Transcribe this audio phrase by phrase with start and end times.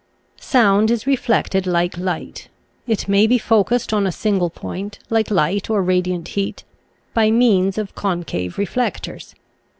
[0.39, 2.47] Sound is reflected like light.
[2.87, 6.63] It may be focussed on a single point, like light or radiant heat,
[7.13, 9.35] by means of concave reflectors.